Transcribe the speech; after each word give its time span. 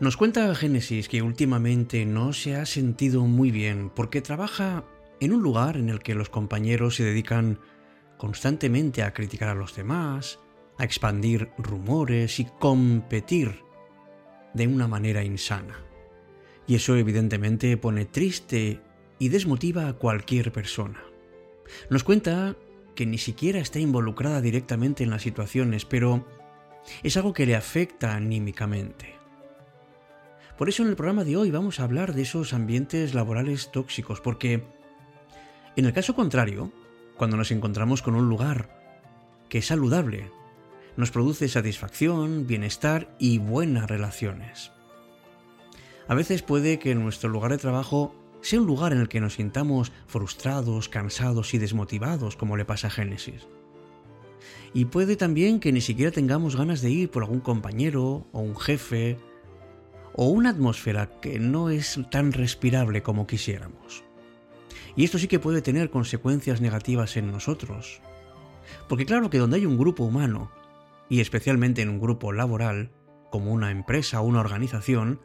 Nos 0.00 0.16
cuenta 0.16 0.54
Génesis 0.54 1.10
que 1.10 1.20
últimamente 1.20 2.06
no 2.06 2.32
se 2.32 2.56
ha 2.56 2.64
sentido 2.64 3.26
muy 3.26 3.50
bien 3.50 3.90
porque 3.90 4.22
trabaja 4.22 4.82
en 5.20 5.34
un 5.34 5.42
lugar 5.42 5.76
en 5.76 5.90
el 5.90 6.00
que 6.00 6.14
los 6.14 6.30
compañeros 6.30 6.96
se 6.96 7.04
dedican 7.04 7.58
constantemente 8.16 9.02
a 9.02 9.12
criticar 9.12 9.50
a 9.50 9.54
los 9.54 9.76
demás, 9.76 10.38
a 10.78 10.84
expandir 10.84 11.50
rumores 11.58 12.40
y 12.40 12.46
competir 12.46 13.62
de 14.54 14.66
una 14.68 14.88
manera 14.88 15.22
insana. 15.22 15.84
Y 16.66 16.76
eso 16.76 16.96
evidentemente 16.96 17.76
pone 17.76 18.06
triste 18.06 18.80
y 19.18 19.28
desmotiva 19.28 19.86
a 19.86 19.92
cualquier 19.92 20.50
persona. 20.50 21.04
Nos 21.90 22.04
cuenta 22.04 22.56
que 22.94 23.04
ni 23.04 23.18
siquiera 23.18 23.60
está 23.60 23.78
involucrada 23.80 24.40
directamente 24.40 25.04
en 25.04 25.10
las 25.10 25.20
situaciones, 25.20 25.84
pero 25.84 26.26
es 27.02 27.18
algo 27.18 27.34
que 27.34 27.44
le 27.44 27.54
afecta 27.54 28.14
anímicamente. 28.14 29.19
Por 30.60 30.68
eso 30.68 30.82
en 30.82 30.90
el 30.90 30.96
programa 30.96 31.24
de 31.24 31.38
hoy 31.38 31.50
vamos 31.50 31.80
a 31.80 31.84
hablar 31.84 32.12
de 32.12 32.20
esos 32.20 32.52
ambientes 32.52 33.14
laborales 33.14 33.72
tóxicos, 33.72 34.20
porque 34.20 34.62
en 35.74 35.86
el 35.86 35.94
caso 35.94 36.14
contrario, 36.14 36.70
cuando 37.16 37.38
nos 37.38 37.50
encontramos 37.50 38.02
con 38.02 38.14
un 38.14 38.28
lugar 38.28 38.68
que 39.48 39.56
es 39.56 39.66
saludable, 39.68 40.30
nos 40.98 41.12
produce 41.12 41.48
satisfacción, 41.48 42.46
bienestar 42.46 43.16
y 43.18 43.38
buenas 43.38 43.88
relaciones. 43.88 44.70
A 46.08 46.14
veces 46.14 46.42
puede 46.42 46.78
que 46.78 46.94
nuestro 46.94 47.30
lugar 47.30 47.52
de 47.52 47.56
trabajo 47.56 48.14
sea 48.42 48.60
un 48.60 48.66
lugar 48.66 48.92
en 48.92 49.00
el 49.00 49.08
que 49.08 49.22
nos 49.22 49.36
sintamos 49.36 49.92
frustrados, 50.08 50.90
cansados 50.90 51.54
y 51.54 51.58
desmotivados, 51.58 52.36
como 52.36 52.58
le 52.58 52.66
pasa 52.66 52.88
a 52.88 52.90
Génesis. 52.90 53.48
Y 54.74 54.84
puede 54.84 55.16
también 55.16 55.58
que 55.58 55.72
ni 55.72 55.80
siquiera 55.80 56.10
tengamos 56.10 56.54
ganas 56.54 56.82
de 56.82 56.90
ir 56.90 57.10
por 57.10 57.22
algún 57.22 57.40
compañero 57.40 58.26
o 58.32 58.40
un 58.40 58.58
jefe 58.58 59.16
o 60.14 60.26
una 60.26 60.50
atmósfera 60.50 61.20
que 61.20 61.38
no 61.38 61.70
es 61.70 62.00
tan 62.10 62.32
respirable 62.32 63.02
como 63.02 63.26
quisiéramos. 63.26 64.04
Y 64.96 65.04
esto 65.04 65.18
sí 65.18 65.28
que 65.28 65.38
puede 65.38 65.62
tener 65.62 65.90
consecuencias 65.90 66.60
negativas 66.60 67.16
en 67.16 67.30
nosotros. 67.30 68.00
Porque 68.88 69.06
claro 69.06 69.30
que 69.30 69.38
donde 69.38 69.56
hay 69.56 69.66
un 69.66 69.78
grupo 69.78 70.04
humano, 70.04 70.50
y 71.08 71.20
especialmente 71.20 71.82
en 71.82 71.88
un 71.88 72.00
grupo 72.00 72.32
laboral, 72.32 72.90
como 73.30 73.52
una 73.52 73.70
empresa 73.70 74.20
o 74.20 74.24
una 74.24 74.40
organización, 74.40 75.20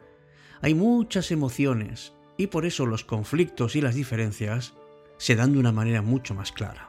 hay 0.62 0.74
muchas 0.74 1.30
emociones 1.30 2.14
y 2.36 2.48
por 2.48 2.66
eso 2.66 2.86
los 2.86 3.04
conflictos 3.04 3.76
y 3.76 3.80
las 3.80 3.94
diferencias 3.94 4.74
se 5.18 5.36
dan 5.36 5.52
de 5.52 5.58
una 5.58 5.72
manera 5.72 6.02
mucho 6.02 6.34
más 6.34 6.52
clara. 6.52 6.88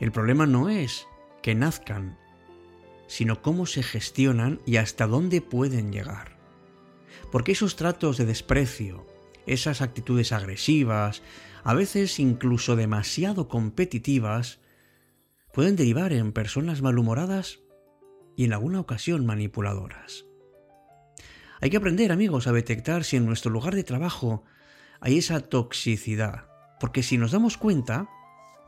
El 0.00 0.12
problema 0.12 0.46
no 0.46 0.68
es 0.68 1.06
que 1.42 1.54
nazcan, 1.54 2.18
sino 3.06 3.42
cómo 3.42 3.66
se 3.66 3.82
gestionan 3.82 4.60
y 4.66 4.76
hasta 4.76 5.06
dónde 5.06 5.40
pueden 5.40 5.92
llegar. 5.92 6.33
Porque 7.34 7.50
esos 7.50 7.74
tratos 7.74 8.16
de 8.16 8.26
desprecio, 8.26 9.08
esas 9.44 9.80
actitudes 9.80 10.30
agresivas, 10.30 11.20
a 11.64 11.74
veces 11.74 12.20
incluso 12.20 12.76
demasiado 12.76 13.48
competitivas, 13.48 14.60
pueden 15.52 15.74
derivar 15.74 16.12
en 16.12 16.30
personas 16.30 16.80
malhumoradas 16.80 17.58
y 18.36 18.44
en 18.44 18.52
alguna 18.52 18.78
ocasión 18.78 19.26
manipuladoras. 19.26 20.26
Hay 21.60 21.70
que 21.70 21.76
aprender, 21.76 22.12
amigos, 22.12 22.46
a 22.46 22.52
detectar 22.52 23.02
si 23.02 23.16
en 23.16 23.26
nuestro 23.26 23.50
lugar 23.50 23.74
de 23.74 23.82
trabajo 23.82 24.44
hay 25.00 25.18
esa 25.18 25.40
toxicidad, 25.40 26.46
porque 26.78 27.02
si 27.02 27.18
nos 27.18 27.32
damos 27.32 27.56
cuenta, 27.56 28.08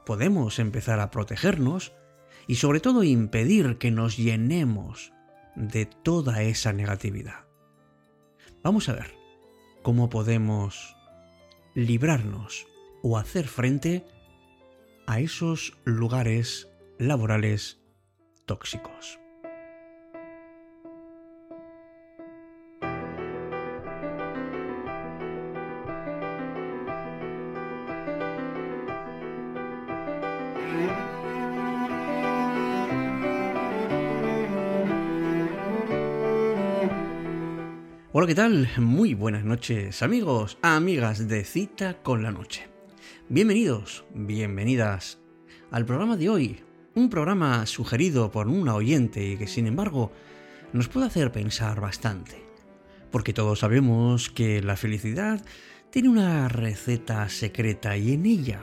podemos 0.04 0.58
empezar 0.58 0.98
a 0.98 1.12
protegernos 1.12 1.92
y 2.48 2.56
sobre 2.56 2.80
todo 2.80 3.04
impedir 3.04 3.78
que 3.78 3.92
nos 3.92 4.16
llenemos 4.16 5.12
de 5.54 5.86
toda 5.86 6.42
esa 6.42 6.72
negatividad. 6.72 7.45
Vamos 8.66 8.88
a 8.88 8.94
ver 8.94 9.14
cómo 9.84 10.10
podemos 10.10 10.96
librarnos 11.76 12.66
o 13.00 13.16
hacer 13.16 13.46
frente 13.46 14.04
a 15.06 15.20
esos 15.20 15.78
lugares 15.84 16.68
laborales 16.98 17.80
tóxicos. 18.44 19.20
Hola, 38.18 38.28
¿qué 38.28 38.34
tal? 38.34 38.70
Muy 38.78 39.12
buenas 39.12 39.44
noches, 39.44 40.02
amigos, 40.02 40.56
amigas 40.62 41.28
de 41.28 41.44
Cita 41.44 42.02
con 42.02 42.22
la 42.22 42.30
Noche. 42.30 42.66
Bienvenidos, 43.28 44.06
bienvenidas 44.14 45.18
al 45.70 45.84
programa 45.84 46.16
de 46.16 46.30
hoy, 46.30 46.64
un 46.94 47.10
programa 47.10 47.66
sugerido 47.66 48.30
por 48.32 48.48
una 48.48 48.74
oyente 48.74 49.22
y 49.22 49.36
que 49.36 49.46
sin 49.46 49.66
embargo 49.66 50.12
nos 50.72 50.88
puede 50.88 51.08
hacer 51.08 51.30
pensar 51.30 51.78
bastante. 51.82 52.42
Porque 53.10 53.34
todos 53.34 53.58
sabemos 53.58 54.30
que 54.30 54.62
la 54.62 54.78
felicidad 54.78 55.44
tiene 55.90 56.08
una 56.08 56.48
receta 56.48 57.28
secreta 57.28 57.98
y 57.98 58.14
en 58.14 58.24
ella 58.24 58.62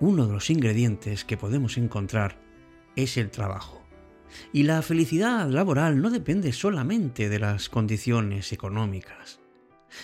uno 0.00 0.26
de 0.26 0.32
los 0.32 0.50
ingredientes 0.50 1.24
que 1.24 1.36
podemos 1.36 1.78
encontrar 1.78 2.40
es 2.96 3.18
el 3.18 3.30
trabajo. 3.30 3.87
Y 4.52 4.64
la 4.64 4.82
felicidad 4.82 5.48
laboral 5.48 6.00
no 6.00 6.10
depende 6.10 6.52
solamente 6.52 7.28
de 7.28 7.38
las 7.38 7.68
condiciones 7.68 8.52
económicas, 8.52 9.40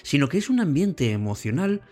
sino 0.03 0.29
que 0.29 0.39
es 0.39 0.51
un 0.51 0.61
ambiente 0.61 1.13
emocional 1.13 1.83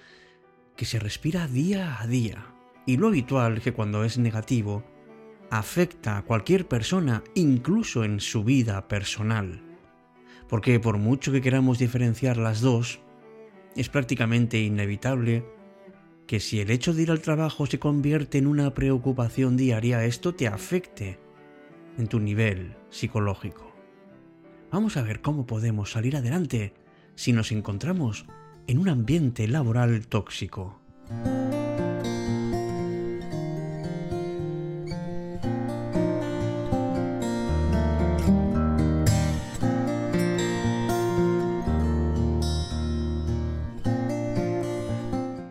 que 0.77 0.85
se 0.85 0.99
respira 0.99 1.47
día 1.47 2.01
a 2.01 2.07
día. 2.07 2.47
Y 2.87 2.97
lo 2.97 3.09
habitual 3.09 3.61
que 3.61 3.73
cuando 3.73 4.05
es 4.05 4.19
negativo, 4.19 4.85
afecta 5.51 6.17
a 6.17 6.23
cualquier 6.23 6.67
persona, 6.67 7.23
incluso 7.35 8.05
en 8.05 8.21
su 8.21 8.43
vida 8.43 8.89
personal. 8.89 9.63
Porque 10.49 10.81
por 10.81 10.99
mucho 10.99 11.31
que 11.31 11.43
queramos 11.43 11.79
diferenciar 11.79 12.39
las 12.39 12.61
dos, 12.61 13.01
es 13.77 13.89
prácticamente 13.89 14.61
inevitable 14.61 15.45
que 16.27 16.41
si 16.41 16.61
el 16.61 16.71
hecho 16.71 16.95
de 16.95 17.03
ir 17.03 17.11
al 17.11 17.21
trabajo 17.21 17.67
se 17.67 17.79
convierte 17.79 18.39
en 18.39 18.47
una 18.47 18.75
preocupación 18.75 19.57
diaria, 19.57 20.05
esto 20.05 20.35
te 20.35 20.47
afecte 20.47 21.19
en 21.99 22.09
tu 22.09 22.21
nivel 22.21 22.75
psicológico. 22.91 23.73
Vamos 24.71 24.97
a 24.97 25.03
ver 25.03 25.21
cómo 25.21 25.47
podemos 25.47 25.93
salir 25.93 26.17
adelante 26.17 26.75
si 27.15 27.33
nos 27.33 27.53
encontramos 27.53 28.27
en 28.67 28.79
un 28.79 28.89
ambiente 28.89 29.47
laboral 29.49 30.07
tóxico. 30.07 30.81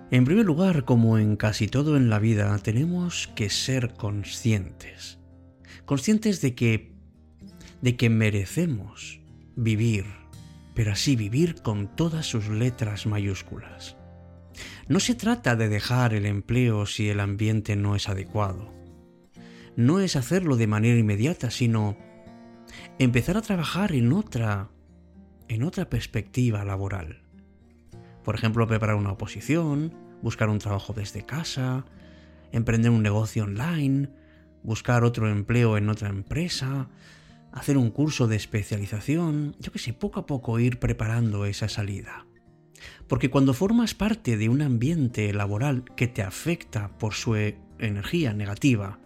En 0.09 0.25
primer 0.25 0.45
lugar, 0.45 0.83
como 0.83 1.17
en 1.17 1.37
casi 1.37 1.67
todo 1.67 1.95
en 1.95 2.09
la 2.09 2.19
vida, 2.19 2.57
tenemos 2.57 3.27
que 3.33 3.49
ser 3.49 3.93
conscientes 3.93 5.20
conscientes 5.91 6.39
de 6.39 6.55
que 6.55 6.93
de 7.81 7.97
que 7.97 8.09
merecemos 8.09 9.19
vivir, 9.57 10.05
pero 10.73 10.93
así 10.93 11.17
vivir 11.17 11.61
con 11.63 11.93
todas 11.97 12.25
sus 12.25 12.47
letras 12.47 13.05
mayúsculas. 13.05 13.97
No 14.87 15.01
se 15.01 15.15
trata 15.15 15.57
de 15.57 15.67
dejar 15.67 16.13
el 16.13 16.25
empleo 16.25 16.85
si 16.85 17.09
el 17.09 17.19
ambiente 17.19 17.75
no 17.75 17.97
es 17.97 18.07
adecuado. 18.07 18.73
No 19.75 19.99
es 19.99 20.15
hacerlo 20.15 20.55
de 20.55 20.67
manera 20.67 20.97
inmediata, 20.97 21.51
sino 21.51 21.97
empezar 22.97 23.35
a 23.35 23.41
trabajar 23.41 23.91
en 23.91 24.13
otra 24.13 24.69
en 25.49 25.61
otra 25.61 25.89
perspectiva 25.89 26.63
laboral. 26.63 27.21
Por 28.23 28.35
ejemplo, 28.35 28.65
preparar 28.65 28.95
una 28.95 29.11
oposición, 29.11 29.93
buscar 30.21 30.47
un 30.47 30.59
trabajo 30.59 30.93
desde 30.93 31.25
casa, 31.25 31.85
emprender 32.53 32.91
un 32.91 33.03
negocio 33.03 33.43
online, 33.43 34.20
buscar 34.63 35.03
otro 35.03 35.29
empleo 35.29 35.77
en 35.77 35.89
otra 35.89 36.09
empresa, 36.09 36.89
hacer 37.51 37.77
un 37.77 37.91
curso 37.91 38.27
de 38.27 38.35
especialización, 38.35 39.55
yo 39.59 39.71
que 39.71 39.79
sé, 39.79 39.93
poco 39.93 40.19
a 40.19 40.25
poco 40.25 40.59
ir 40.59 40.79
preparando 40.79 41.45
esa 41.45 41.67
salida. 41.67 42.25
Porque 43.07 43.29
cuando 43.29 43.53
formas 43.53 43.93
parte 43.93 44.37
de 44.37 44.49
un 44.49 44.61
ambiente 44.61 45.33
laboral 45.33 45.83
que 45.95 46.07
te 46.07 46.23
afecta 46.23 46.97
por 46.97 47.13
su 47.13 47.35
e-, 47.35 47.57
energía 47.79 48.33
negativa, 48.33 48.99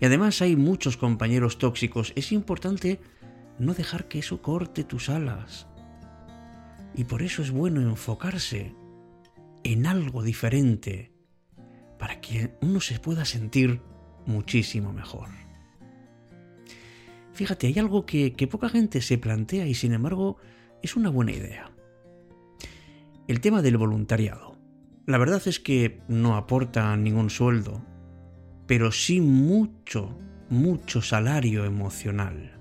y 0.00 0.06
además 0.06 0.40
hay 0.40 0.56
muchos 0.56 0.96
compañeros 0.96 1.58
tóxicos, 1.58 2.12
es 2.16 2.32
importante 2.32 3.00
no 3.58 3.74
dejar 3.74 4.08
que 4.08 4.20
eso 4.20 4.40
corte 4.40 4.84
tus 4.84 5.08
alas. 5.08 5.66
Y 6.94 7.04
por 7.04 7.22
eso 7.22 7.42
es 7.42 7.50
bueno 7.50 7.82
enfocarse 7.82 8.74
en 9.62 9.86
algo 9.86 10.22
diferente, 10.22 11.12
para 11.98 12.20
que 12.20 12.56
uno 12.62 12.80
se 12.80 12.98
pueda 12.98 13.26
sentir 13.26 13.82
muchísimo 14.26 14.92
mejor. 14.92 15.28
Fíjate, 17.32 17.68
hay 17.68 17.78
algo 17.78 18.04
que, 18.04 18.34
poca 18.50 18.68
gente 18.68 19.00
se 19.00 19.18
plantea 19.18 19.66
y 19.66 19.74
sin 19.74 19.92
embargo 19.92 20.36
es 20.82 20.96
una 20.96 21.08
buena 21.08 21.32
idea. 21.32 21.70
El 23.28 23.40
tema 23.40 23.62
del 23.62 23.76
voluntariado. 23.76 24.58
La 25.06 25.18
verdad 25.18 25.40
es 25.46 25.58
que 25.58 26.00
no 26.08 26.36
aporta 26.36 26.96
ningún 26.96 27.30
sueldo, 27.30 27.82
pero 28.66 28.92
sí 28.92 29.20
mucho, 29.20 30.18
mucho 30.50 31.00
salario 31.00 31.64
emocional. 31.64 32.58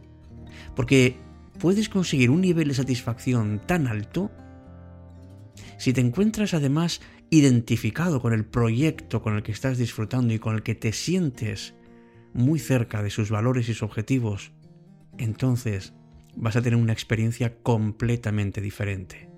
Porque 0.76 1.18
puedes 1.60 1.90
conseguir 1.90 2.30
un 2.30 2.42
nivel 2.42 2.70
de 2.70 2.74
satisfacción 2.74 3.62
tan 3.66 3.88
alto 3.88 4.32
si 5.78 5.94
te 5.94 6.02
encuentras 6.02 6.54
además 6.54 7.02
identificado 7.30 8.22
con 8.22 8.34
el 8.34 8.46
proyecto 8.46 9.22
con 9.22 9.36
el 9.36 9.44
que 9.44 9.52
estás 9.52 9.78
disfrutando 9.78 10.34
y 10.34 10.40
con 10.40 10.56
el 10.56 10.64
que 10.64 10.76
te 10.76 10.94
sientes 10.94 11.76
muy 12.34 12.60
cerca 12.60 13.04
de 13.04 13.10
sus 13.10 13.30
valores 13.30 13.70
y 13.70 13.74
sus 13.74 13.84
objetivos, 13.84 14.52
entonces 15.18 15.94
vas 16.36 16.56
a 16.56 16.62
tener 16.62 16.80
una 16.80 16.94
experiencia 16.94 17.58
completamente 17.62 18.62
diferente. 18.62 19.30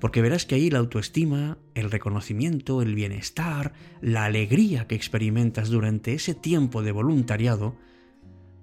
Porque 0.00 0.20
verás 0.20 0.46
que 0.46 0.56
ahí 0.56 0.68
la 0.68 0.80
autoestima, 0.80 1.58
el 1.74 1.90
reconocimiento, 1.90 2.82
el 2.82 2.94
bienestar, 2.94 3.72
la 4.00 4.24
alegría 4.24 4.88
que 4.88 4.96
experimentas 4.96 5.68
durante 5.68 6.12
ese 6.12 6.34
tiempo 6.34 6.82
de 6.82 6.90
voluntariado, 6.90 7.76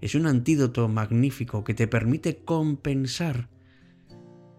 es 0.01 0.16
un 0.16 0.27
antídoto 0.27 0.88
magnífico 0.89 1.63
que 1.63 1.74
te 1.74 1.88
permite 1.88 2.44
compensar 2.44 3.50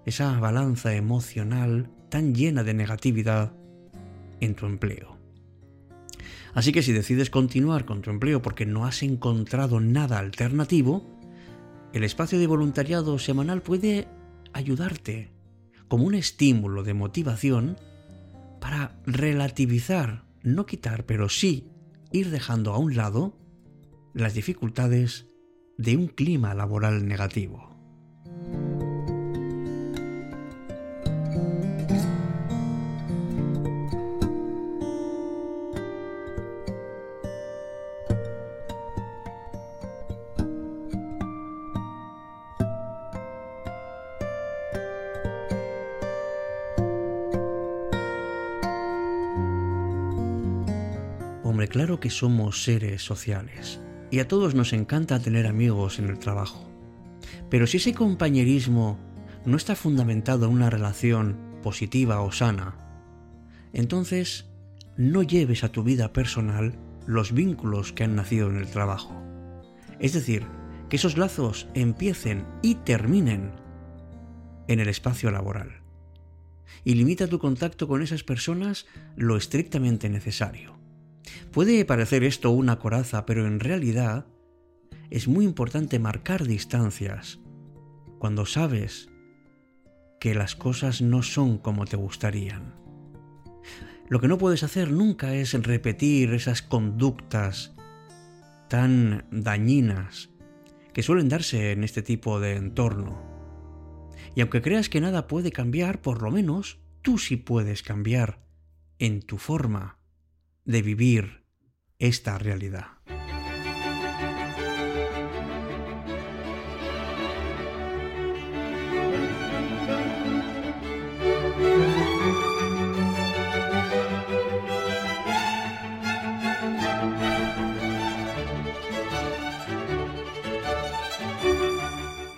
esa 0.07 0.39
balanza 0.41 0.95
emocional 0.95 1.91
tan 2.09 2.35
llena 2.35 2.65
de 2.65 2.75
negatividad 2.75 3.60
en 4.41 4.55
tu 4.55 4.67
empleo. 4.67 5.19
Así 6.55 6.73
que 6.73 6.83
si 6.83 6.93
decides 6.93 7.31
continuar 7.31 7.85
con 7.85 8.03
tu 8.03 8.11
empleo 8.11 8.43
porque 8.43 8.67
no 8.67 8.85
has 8.85 9.03
encontrado 9.03 9.81
nada 9.81 10.19
alternativo, 10.19 11.05
el 11.93 12.05
espacio 12.05 12.39
de 12.39 12.47
voluntariado 12.47 13.19
semanal 13.19 13.63
puede 13.63 14.09
ayudarte 14.53 15.31
como 15.89 16.05
un 16.05 16.15
estímulo 16.15 16.83
de 16.83 16.95
motivación 16.95 17.77
para 18.61 19.01
relativizar, 19.07 20.25
no 20.43 20.67
quitar, 20.67 21.05
pero 21.07 21.29
sí 21.29 21.69
ir 22.13 22.31
dejando 22.31 22.73
a 22.73 22.79
un 22.79 22.97
lado 22.97 23.37
las 24.13 24.35
dificultades 24.35 25.27
de 25.79 25.97
un 25.97 26.09
clima 26.09 26.55
laboral 26.55 27.07
negativo. 27.07 27.70
Claro 51.69 52.01
que 52.01 52.11
somos 52.11 52.65
seres 52.65 53.03
sociales 53.03 53.81
y 54.11 54.19
a 54.19 54.29
todos 54.29 54.55
nos 54.55 54.73
encanta 54.73 55.21
tener 55.21 55.47
amigos 55.47 55.99
en 55.99 56.09
el 56.09 56.19
trabajo. 56.19 56.69
Pero 57.49 57.67
si 57.67 57.77
ese 57.77 57.95
compañerismo 57.95 58.99
no 59.45 59.57
está 59.57 59.77
fundamentado 59.77 60.47
en 60.47 60.53
una 60.53 60.71
relación 60.71 61.39
positiva 61.63 62.21
o 62.23 62.33
sana, 62.33 62.77
entonces 63.73 64.47
no 64.97 65.23
lleves 65.23 65.65
a 65.65 65.71
tu 65.71 65.83
vida 65.83 66.13
personal 66.13 66.79
los 67.07 67.33
vínculos 67.33 67.93
que 67.93 68.05
han 68.05 68.17
nacido 68.17 68.49
en 68.49 68.57
el 68.57 68.67
trabajo. 68.67 69.23
Es 69.99 70.13
decir, 70.13 70.47
que 70.89 70.97
esos 70.97 71.17
lazos 71.17 71.69
empiecen 71.75 72.47
y 72.63 72.77
terminen 72.77 73.53
en 74.67 74.81
el 74.81 74.89
espacio 74.89 75.31
laboral. 75.31 75.81
Y 76.85 76.95
limita 76.95 77.27
tu 77.27 77.39
contacto 77.39 77.87
con 77.87 78.03
esas 78.03 78.25
personas 78.25 78.87
lo 79.17 79.37
estrictamente 79.37 80.09
necesario. 80.09 80.80
Puede 81.53 81.85
parecer 81.85 82.25
esto 82.25 82.51
una 82.51 82.79
coraza, 82.79 83.27
pero 83.27 83.47
en 83.47 83.61
realidad 83.61 84.27
es 85.11 85.29
muy 85.29 85.45
importante 85.45 85.99
marcar 85.99 86.47
distancias 86.47 87.41
cuando 88.19 88.47
sabes 88.47 89.09
que 90.21 90.35
las 90.35 90.55
cosas 90.55 91.01
no 91.03 91.23
son 91.23 91.59
como 91.59 91.87
te 91.87 91.97
gustarían. 91.97 92.75
Lo 94.09 94.21
que 94.21 94.29
no 94.29 94.39
puedes 94.39 94.63
hacer 94.63 94.91
nunca 94.91 95.35
es 95.35 95.53
repetir 95.55 96.35
esas 96.35 96.63
conductas 96.63 97.75
tan 98.69 99.25
dañinas 99.31 100.31
que 100.93 101.03
suelen 101.03 101.29
darse 101.29 101.73
en 101.73 101.85
este 101.85 102.03
tipo 102.03 102.41
de 102.41 102.57
entorno. 102.57 103.23
Y 104.35 104.41
aunque 104.41 104.63
creas 104.63 104.89
que 104.89 105.01
nada 105.01 105.27
puede 105.27 105.53
cambiar, 105.53 106.03
por 106.03 106.23
lo 106.23 106.31
menos 106.31 106.81
tú 107.03 107.19
sí 107.19 107.37
puedes 107.37 107.83
cambiar 107.83 108.45
en 108.99 109.23
tu 109.23 109.39
forma 109.39 110.00
de 110.65 110.83
vivir 110.83 111.45
esta 111.99 112.39
realidad. 112.39 112.87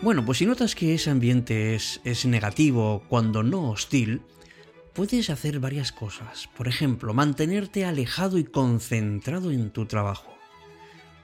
Bueno, 0.03 0.25
pues 0.27 0.39
si 0.39 0.47
notas 0.47 0.75
que 0.75 0.95
ese 0.95 1.11
ambiente 1.11 1.75
es, 1.75 2.01
es 2.05 2.27
negativo 2.27 3.03
cuando 3.09 3.43
no 3.43 3.71
hostil, 3.71 4.21
puedes 4.93 5.31
hacer 5.31 5.61
varias 5.61 5.93
cosas. 5.93 6.49
Por 6.57 6.69
ejemplo, 6.69 7.15
mantenerte 7.15 7.85
alejado 7.85 8.39
y 8.39 8.45
concentrado 8.45 9.51
en 9.51 9.71
tu 9.71 9.87
trabajo. 9.87 10.33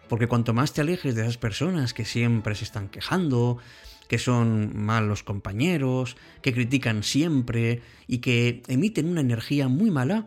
Porque 0.09 0.26
cuanto 0.26 0.54
más 0.54 0.73
te 0.73 0.81
alejes 0.81 1.14
de 1.14 1.23
esas 1.23 1.37
personas 1.37 1.93
que 1.93 2.04
siempre 2.04 2.54
se 2.54 2.64
están 2.64 2.88
quejando, 2.88 3.59
que 4.09 4.19
son 4.19 4.73
malos 4.75 5.23
compañeros, 5.23 6.16
que 6.40 6.54
critican 6.54 7.02
siempre 7.02 7.83
y 8.07 8.19
que 8.19 8.62
emiten 8.69 9.09
una 9.09 9.21
energía 9.21 9.69
muy 9.69 9.90
mala, 9.90 10.26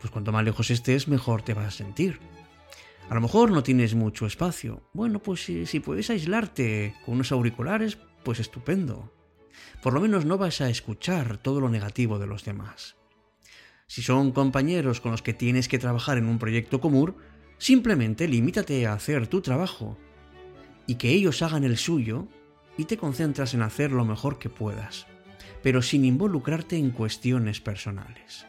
pues 0.00 0.10
cuanto 0.10 0.32
más 0.32 0.44
lejos 0.44 0.70
estés, 0.70 1.06
mejor 1.06 1.42
te 1.42 1.54
vas 1.54 1.66
a 1.66 1.70
sentir. 1.70 2.18
A 3.08 3.14
lo 3.14 3.20
mejor 3.20 3.52
no 3.52 3.62
tienes 3.62 3.94
mucho 3.94 4.26
espacio. 4.26 4.82
Bueno, 4.92 5.20
pues 5.20 5.44
si, 5.44 5.66
si 5.66 5.78
puedes 5.78 6.10
aislarte 6.10 6.96
con 7.04 7.14
unos 7.14 7.30
auriculares, 7.30 7.98
pues 8.24 8.40
estupendo 8.40 9.12
por 9.82 9.92
lo 9.92 10.00
menos 10.00 10.24
no 10.24 10.38
vas 10.38 10.60
a 10.60 10.68
escuchar 10.68 11.38
todo 11.38 11.60
lo 11.60 11.68
negativo 11.68 12.18
de 12.18 12.26
los 12.26 12.44
demás. 12.44 12.96
Si 13.86 14.02
son 14.02 14.32
compañeros 14.32 15.00
con 15.00 15.12
los 15.12 15.22
que 15.22 15.34
tienes 15.34 15.68
que 15.68 15.78
trabajar 15.78 16.18
en 16.18 16.26
un 16.26 16.38
proyecto 16.38 16.80
común, 16.80 17.14
simplemente 17.58 18.26
limítate 18.26 18.86
a 18.86 18.94
hacer 18.94 19.28
tu 19.28 19.40
trabajo 19.40 19.96
y 20.86 20.96
que 20.96 21.10
ellos 21.10 21.42
hagan 21.42 21.64
el 21.64 21.76
suyo 21.76 22.26
y 22.76 22.84
te 22.84 22.96
concentras 22.96 23.54
en 23.54 23.62
hacer 23.62 23.92
lo 23.92 24.04
mejor 24.04 24.38
que 24.38 24.50
puedas, 24.50 25.06
pero 25.62 25.82
sin 25.82 26.04
involucrarte 26.04 26.76
en 26.76 26.90
cuestiones 26.90 27.60
personales. 27.60 28.46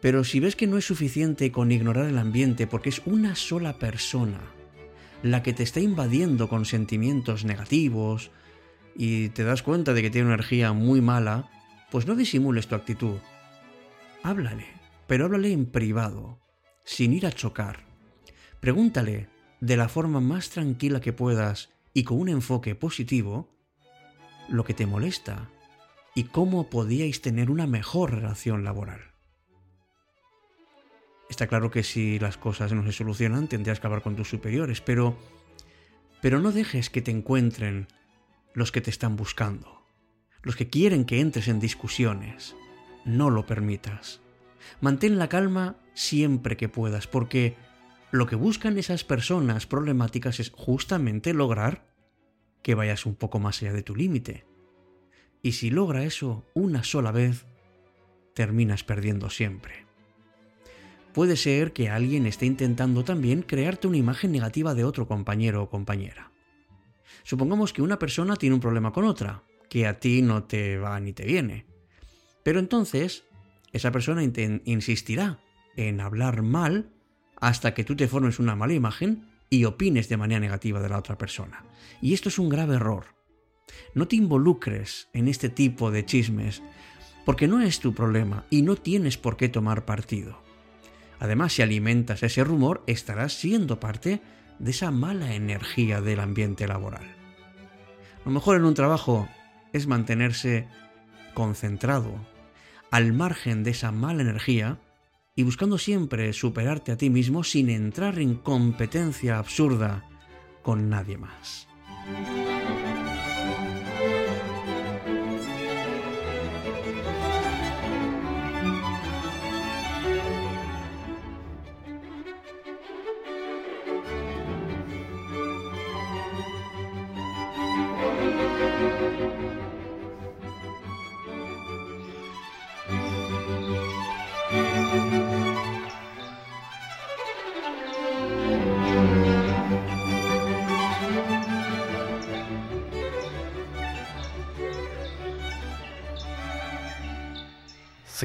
Pero 0.00 0.22
si 0.24 0.40
ves 0.40 0.54
que 0.54 0.66
no 0.66 0.78
es 0.78 0.84
suficiente 0.84 1.50
con 1.50 1.72
ignorar 1.72 2.06
el 2.06 2.18
ambiente 2.18 2.66
porque 2.66 2.90
es 2.90 3.02
una 3.06 3.34
sola 3.34 3.78
persona 3.78 4.40
la 5.22 5.42
que 5.42 5.52
te 5.52 5.62
está 5.62 5.80
invadiendo 5.80 6.48
con 6.48 6.66
sentimientos 6.66 7.44
negativos, 7.44 8.30
y 8.96 9.28
te 9.30 9.44
das 9.44 9.62
cuenta 9.62 9.92
de 9.92 10.02
que 10.02 10.10
tiene 10.10 10.26
una 10.26 10.34
energía 10.34 10.72
muy 10.72 11.00
mala, 11.00 11.50
pues 11.90 12.06
no 12.06 12.14
disimules 12.14 12.66
tu 12.66 12.74
actitud. 12.74 13.18
Háblale, 14.22 14.66
pero 15.06 15.26
háblale 15.26 15.52
en 15.52 15.66
privado, 15.66 16.40
sin 16.84 17.12
ir 17.12 17.26
a 17.26 17.32
chocar. 17.32 17.84
Pregúntale 18.60 19.28
de 19.60 19.76
la 19.76 19.88
forma 19.88 20.20
más 20.20 20.50
tranquila 20.50 21.00
que 21.00 21.12
puedas 21.12 21.70
y 21.92 22.04
con 22.04 22.20
un 22.20 22.28
enfoque 22.28 22.74
positivo 22.74 23.54
lo 24.48 24.64
que 24.64 24.74
te 24.74 24.86
molesta 24.86 25.50
y 26.14 26.24
cómo 26.24 26.70
podíais 26.70 27.20
tener 27.20 27.50
una 27.50 27.66
mejor 27.66 28.14
relación 28.14 28.64
laboral. 28.64 29.00
Está 31.28 31.46
claro 31.48 31.70
que 31.70 31.82
si 31.82 32.18
las 32.18 32.36
cosas 32.36 32.72
no 32.72 32.84
se 32.84 32.92
solucionan 32.92 33.48
tendrás 33.48 33.80
que 33.80 33.86
hablar 33.86 34.02
con 34.02 34.16
tus 34.16 34.28
superiores, 34.28 34.80
pero 34.80 35.16
pero 36.22 36.40
no 36.40 36.52
dejes 36.52 36.90
que 36.90 37.02
te 37.02 37.10
encuentren 37.10 37.88
los 38.56 38.72
que 38.72 38.80
te 38.80 38.88
están 38.88 39.16
buscando, 39.16 39.82
los 40.40 40.56
que 40.56 40.70
quieren 40.70 41.04
que 41.04 41.20
entres 41.20 41.46
en 41.46 41.60
discusiones. 41.60 42.56
No 43.04 43.28
lo 43.28 43.44
permitas. 43.44 44.22
Mantén 44.80 45.18
la 45.18 45.28
calma 45.28 45.76
siempre 45.92 46.56
que 46.56 46.70
puedas, 46.70 47.06
porque 47.06 47.54
lo 48.10 48.26
que 48.26 48.34
buscan 48.34 48.78
esas 48.78 49.04
personas 49.04 49.66
problemáticas 49.66 50.40
es 50.40 50.50
justamente 50.50 51.34
lograr 51.34 51.86
que 52.62 52.74
vayas 52.74 53.04
un 53.04 53.14
poco 53.14 53.38
más 53.38 53.60
allá 53.60 53.74
de 53.74 53.82
tu 53.82 53.94
límite. 53.94 54.46
Y 55.42 55.52
si 55.52 55.68
logra 55.68 56.04
eso 56.04 56.42
una 56.54 56.82
sola 56.82 57.12
vez, 57.12 57.44
terminas 58.32 58.84
perdiendo 58.84 59.28
siempre. 59.28 59.84
Puede 61.12 61.36
ser 61.36 61.74
que 61.74 61.90
alguien 61.90 62.24
esté 62.24 62.46
intentando 62.46 63.04
también 63.04 63.42
crearte 63.42 63.86
una 63.86 63.98
imagen 63.98 64.32
negativa 64.32 64.74
de 64.74 64.84
otro 64.84 65.06
compañero 65.06 65.62
o 65.62 65.68
compañera. 65.68 66.32
Supongamos 67.22 67.72
que 67.72 67.82
una 67.82 67.98
persona 67.98 68.36
tiene 68.36 68.54
un 68.54 68.60
problema 68.60 68.92
con 68.92 69.04
otra, 69.04 69.42
que 69.68 69.86
a 69.86 69.98
ti 69.98 70.22
no 70.22 70.44
te 70.44 70.78
va 70.78 70.98
ni 71.00 71.12
te 71.12 71.24
viene. 71.24 71.66
Pero 72.42 72.58
entonces, 72.60 73.24
esa 73.72 73.90
persona 73.90 74.22
insistirá 74.22 75.40
en 75.76 76.00
hablar 76.00 76.42
mal 76.42 76.90
hasta 77.40 77.74
que 77.74 77.84
tú 77.84 77.96
te 77.96 78.08
formes 78.08 78.38
una 78.38 78.56
mala 78.56 78.74
imagen 78.74 79.28
y 79.50 79.64
opines 79.64 80.08
de 80.08 80.16
manera 80.16 80.40
negativa 80.40 80.80
de 80.80 80.88
la 80.88 80.98
otra 80.98 81.18
persona. 81.18 81.64
Y 82.00 82.14
esto 82.14 82.28
es 82.28 82.38
un 82.38 82.48
grave 82.48 82.76
error. 82.76 83.06
No 83.94 84.08
te 84.08 84.16
involucres 84.16 85.08
en 85.12 85.28
este 85.28 85.48
tipo 85.48 85.90
de 85.90 86.04
chismes, 86.04 86.62
porque 87.24 87.48
no 87.48 87.60
es 87.60 87.80
tu 87.80 87.92
problema 87.94 88.46
y 88.50 88.62
no 88.62 88.76
tienes 88.76 89.18
por 89.18 89.36
qué 89.36 89.48
tomar 89.48 89.84
partido. 89.84 90.40
Además, 91.18 91.54
si 91.54 91.62
alimentas 91.62 92.22
ese 92.22 92.44
rumor, 92.44 92.82
estarás 92.86 93.32
siendo 93.32 93.80
parte 93.80 94.20
de 94.58 94.70
esa 94.70 94.90
mala 94.90 95.34
energía 95.34 96.00
del 96.00 96.20
ambiente 96.20 96.66
laboral. 96.66 97.14
Lo 98.24 98.30
mejor 98.30 98.56
en 98.56 98.64
un 98.64 98.74
trabajo 98.74 99.28
es 99.72 99.86
mantenerse 99.86 100.68
concentrado, 101.34 102.14
al 102.90 103.12
margen 103.12 103.62
de 103.62 103.70
esa 103.70 103.92
mala 103.92 104.22
energía 104.22 104.78
y 105.34 105.42
buscando 105.42 105.78
siempre 105.78 106.32
superarte 106.32 106.92
a 106.92 106.96
ti 106.96 107.10
mismo 107.10 107.44
sin 107.44 107.68
entrar 107.68 108.18
en 108.18 108.36
competencia 108.36 109.38
absurda 109.38 110.08
con 110.62 110.88
nadie 110.88 111.18
más. 111.18 111.68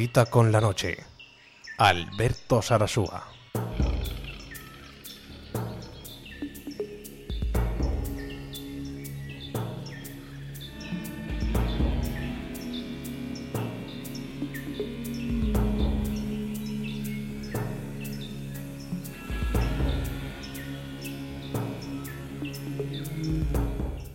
Con 0.09 0.51
la 0.51 0.59
noche. 0.59 0.97
Alberto 1.77 2.59
Sarasúa. 2.63 3.23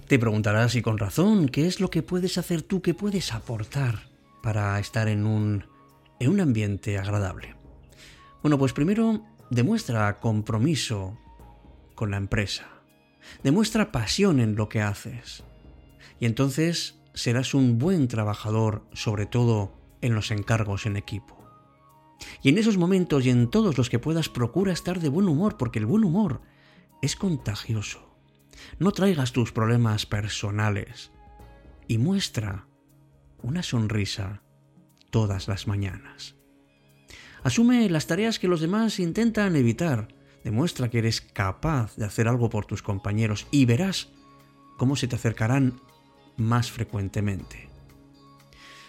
Te 0.09 0.19
preguntarás 0.19 0.75
y 0.75 0.83
con 0.83 0.99
razón, 0.99 1.49
¿qué 1.49 1.69
es 1.69 1.79
lo 1.79 1.91
que 1.91 2.03
puedes 2.03 2.39
hacer 2.39 2.63
tú, 2.63 2.83
qué 2.83 2.93
puedes 2.93 3.33
aportar 3.33 4.09
para 4.43 4.79
estar 4.81 5.07
en 5.07 5.27
un, 5.27 5.76
en 6.19 6.31
un 6.31 6.41
ambiente 6.41 6.99
agradable? 6.99 7.57
Bueno, 8.43 8.59
pues 8.59 8.73
primero 8.73 9.25
demuestra 9.51 10.19
compromiso 10.19 11.19
con 11.95 12.11
la 12.11 12.17
empresa, 12.17 12.67
demuestra 13.43 13.93
pasión 13.93 14.41
en 14.41 14.57
lo 14.57 14.69
que 14.69 14.83
haces 14.83 15.45
y 16.21 16.27
entonces 16.27 17.01
serás 17.15 17.55
un 17.55 17.79
buen 17.79 18.09
trabajador, 18.09 18.87
sobre 18.93 19.27
todo 19.27 19.73
en 20.01 20.15
los 20.15 20.31
encargos 20.31 20.87
en 20.87 20.97
equipo. 20.97 21.37
Y 22.43 22.51
en 22.51 22.59
esos 22.59 22.79
momentos 22.79 23.27
y 23.27 23.31
en 23.31 23.51
todos 23.51 23.77
los 23.79 23.91
que 23.91 23.99
puedas 23.99 24.29
procura 24.29 24.73
estar 24.73 25.01
de 25.01 25.09
buen 25.09 25.29
humor, 25.29 25.57
porque 25.57 25.79
el 25.79 25.87
buen 25.87 26.05
humor 26.05 26.41
es 27.03 27.17
contagioso. 27.17 28.17
No 28.79 28.93
traigas 28.93 29.33
tus 29.33 29.53
problemas 29.53 30.07
personales 30.07 31.11
y 31.89 31.99
muestra 31.99 32.67
una 33.43 33.63
sonrisa 33.63 34.43
todas 35.17 35.49
las 35.49 35.67
mañanas. 35.67 36.35
Asume 37.43 37.89
las 37.89 38.07
tareas 38.07 38.39
que 38.39 38.49
los 38.49 38.61
demás 38.61 38.99
intentan 38.99 39.57
evitar. 39.57 40.09
Demuestra 40.45 40.91
que 40.91 40.99
eres 40.99 41.23
capaz 41.23 41.97
de 41.97 42.05
hacer 42.05 42.29
algo 42.29 42.51
por 42.51 42.67
tus 42.67 42.83
compañeros 42.83 43.47
y 43.51 43.65
verás 43.65 44.11
cómo 44.77 44.95
se 44.95 45.09
te 45.09 45.17
acercarán 45.17 45.81
más 46.37 46.71
frecuentemente. 46.71 47.71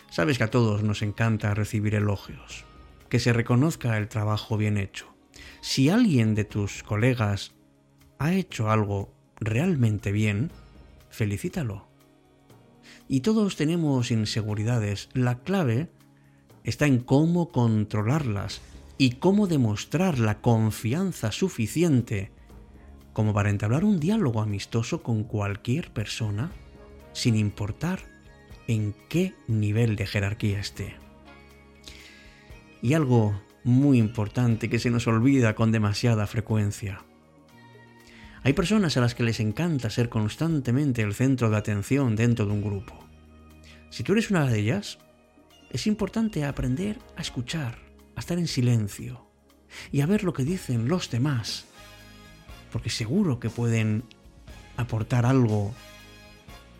Sabes 0.10 0.38
que 0.38 0.44
a 0.44 0.52
todos 0.52 0.84
nos 0.84 1.02
encanta 1.02 1.54
recibir 1.54 1.96
elogios, 1.96 2.66
que 3.08 3.20
se 3.22 3.32
reconozca 3.32 3.98
el 3.98 4.10
trabajo 4.10 4.58
bien 4.58 4.78
hecho. 4.78 5.16
Si 5.62 5.88
alguien 5.88 6.36
de 6.36 6.44
tus 6.44 6.84
colegas 6.84 7.54
ha 8.20 8.34
hecho 8.34 8.70
algo 8.70 9.14
realmente 9.40 10.12
bien, 10.12 10.52
felicítalo. 11.10 11.88
Y 13.08 13.22
todos 13.22 13.56
tenemos 13.56 14.12
inseguridades. 14.12 15.08
La 15.14 15.40
clave 15.40 15.88
está 16.68 16.86
en 16.86 17.00
cómo 17.00 17.50
controlarlas 17.50 18.60
y 18.98 19.12
cómo 19.12 19.48
demostrar 19.48 20.20
la 20.20 20.42
confianza 20.42 21.32
suficiente 21.32 22.30
como 23.14 23.34
para 23.34 23.50
entablar 23.50 23.86
un 23.86 24.02
diálogo 24.02 24.42
amistoso 24.42 25.02
con 25.02 25.24
cualquier 25.24 25.92
persona 25.92 26.52
sin 27.14 27.38
importar 27.38 28.02
en 28.68 28.94
qué 29.08 29.34
nivel 29.48 29.96
de 29.96 30.08
jerarquía 30.08 30.60
esté. 30.60 30.98
Y 32.82 32.96
algo 32.96 33.42
muy 33.64 33.98
importante 33.98 34.70
que 34.70 34.78
se 34.78 34.92
nos 34.92 35.08
olvida 35.08 35.56
con 35.56 35.72
demasiada 35.72 36.28
frecuencia. 36.28 37.02
Hay 38.44 38.52
personas 38.52 38.98
a 38.98 39.02
las 39.02 39.16
que 39.16 39.24
les 39.24 39.40
encanta 39.40 39.90
ser 39.90 40.10
constantemente 40.10 41.02
el 41.02 41.14
centro 41.14 41.50
de 41.50 41.58
atención 41.58 42.18
dentro 42.18 42.46
de 42.46 42.52
un 42.52 42.62
grupo. 42.62 42.94
Si 43.90 44.04
tú 44.04 44.12
eres 44.12 44.30
una 44.32 44.46
de 44.48 44.60
ellas, 44.60 45.00
es 45.70 45.88
importante 45.88 46.46
aprender 46.46 47.00
a 47.16 47.22
escuchar, 47.22 47.78
a 48.16 48.20
estar 48.20 48.38
en 48.38 48.48
silencio 48.48 49.28
y 49.92 50.02
a 50.02 50.06
ver 50.06 50.24
lo 50.24 50.34
que 50.34 50.44
dicen 50.44 50.88
los 50.88 51.10
demás, 51.10 51.66
porque 52.72 52.90
seguro 52.90 53.40
que 53.40 53.50
pueden 53.50 54.04
aportar 54.78 55.26
algo 55.26 55.74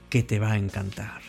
que 0.10 0.24
te 0.24 0.40
va 0.40 0.54
a 0.54 0.58
encantar. 0.58 1.22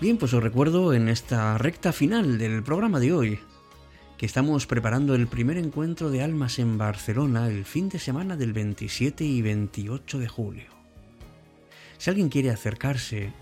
Bien, 0.00 0.16
pues 0.16 0.32
os 0.32 0.42
recuerdo 0.42 0.94
en 0.94 1.10
esta 1.10 1.58
recta 1.58 1.92
final 1.92 2.38
del 2.38 2.62
programa 2.62 3.00
de 3.00 3.12
hoy 3.12 3.38
que 4.16 4.24
estamos 4.24 4.66
preparando 4.66 5.14
el 5.14 5.26
primer 5.26 5.58
encuentro 5.58 6.10
de 6.10 6.22
almas 6.22 6.58
en 6.58 6.78
Barcelona 6.78 7.48
el 7.48 7.66
fin 7.66 7.90
de 7.90 7.98
semana 7.98 8.34
del 8.34 8.54
27 8.54 9.24
y 9.24 9.42
28 9.42 10.18
de 10.18 10.26
julio. 10.26 10.70
Si 11.98 12.08
alguien 12.08 12.30
quiere 12.30 12.48
acercarse 12.48 13.34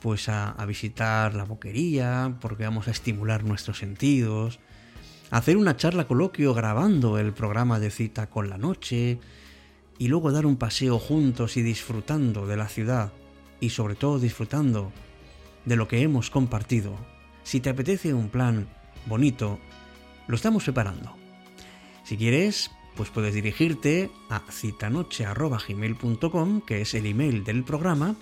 pues 0.00 0.28
a, 0.28 0.50
a 0.50 0.64
visitar 0.64 1.34
la 1.34 1.42
boquería, 1.42 2.36
porque 2.40 2.62
vamos 2.62 2.86
a 2.86 2.92
estimular 2.92 3.42
nuestros 3.42 3.78
sentidos, 3.78 4.60
hacer 5.32 5.56
una 5.56 5.76
charla 5.76 6.06
coloquio 6.06 6.54
grabando 6.54 7.18
el 7.18 7.32
programa 7.32 7.80
de 7.80 7.90
cita 7.90 8.30
con 8.30 8.48
la 8.48 8.58
noche, 8.58 9.18
y 9.98 10.06
luego 10.06 10.30
dar 10.30 10.46
un 10.46 10.56
paseo 10.56 11.00
juntos 11.00 11.56
y 11.56 11.62
disfrutando 11.62 12.46
de 12.46 12.56
la 12.56 12.68
ciudad, 12.68 13.12
y 13.58 13.70
sobre 13.70 13.96
todo 13.96 14.20
disfrutando 14.20 14.92
de 15.64 15.76
lo 15.76 15.88
que 15.88 16.02
hemos 16.02 16.28
compartido, 16.30 16.94
si 17.42 17.60
te 17.60 17.70
apetece 17.70 18.14
un 18.14 18.28
plan 18.28 18.68
bonito, 19.06 19.58
lo 20.26 20.36
estamos 20.36 20.64
preparando. 20.64 21.16
Si 22.04 22.16
quieres, 22.16 22.70
pues 22.96 23.10
puedes 23.10 23.34
dirigirte 23.34 24.10
a 24.30 24.40
citanoche.gmail.com, 24.50 26.62
que 26.62 26.80
es 26.80 26.94
el 26.94 27.04
email 27.06 27.44
del 27.44 27.64
programa, 27.64 28.16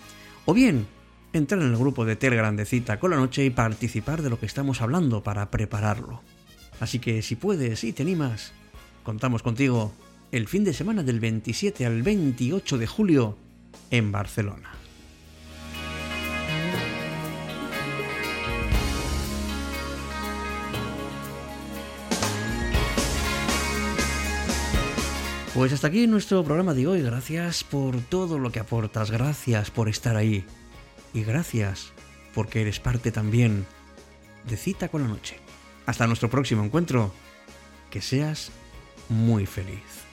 o 0.44 0.54
bien 0.54 0.86
entrar 1.32 1.62
en 1.62 1.68
el 1.68 1.76
grupo 1.76 2.04
de 2.04 2.16
Telegram 2.16 2.56
de 2.56 2.64
Cita 2.64 2.98
con 2.98 3.12
la 3.12 3.16
Noche 3.16 3.44
y 3.44 3.50
participar 3.50 4.22
de 4.22 4.30
lo 4.30 4.38
que 4.38 4.46
estamos 4.46 4.80
hablando 4.80 5.22
para 5.22 5.50
prepararlo. 5.50 6.22
Así 6.80 6.98
que 6.98 7.22
si 7.22 7.36
puedes 7.36 7.84
y 7.84 7.92
te 7.92 8.02
animas, 8.02 8.52
contamos 9.04 9.42
contigo 9.42 9.92
el 10.32 10.48
fin 10.48 10.64
de 10.64 10.74
semana 10.74 11.02
del 11.02 11.20
27 11.20 11.86
al 11.86 12.02
28 12.02 12.78
de 12.78 12.86
julio 12.86 13.36
en 13.90 14.10
Barcelona. 14.10 14.81
Pues 25.54 25.70
hasta 25.74 25.88
aquí 25.88 26.06
nuestro 26.06 26.42
programa 26.42 26.72
de 26.72 26.86
hoy. 26.86 27.02
Gracias 27.02 27.62
por 27.62 28.00
todo 28.00 28.38
lo 28.38 28.50
que 28.50 28.60
aportas, 28.60 29.10
gracias 29.10 29.70
por 29.70 29.90
estar 29.90 30.16
ahí 30.16 30.46
y 31.12 31.24
gracias 31.24 31.92
porque 32.32 32.62
eres 32.62 32.80
parte 32.80 33.12
también 33.12 33.66
de 34.48 34.56
Cita 34.56 34.88
con 34.88 35.02
la 35.02 35.08
Noche. 35.08 35.36
Hasta 35.84 36.06
nuestro 36.06 36.30
próximo 36.30 36.64
encuentro. 36.64 37.12
Que 37.90 38.00
seas 38.00 38.50
muy 39.10 39.44
feliz. 39.44 40.11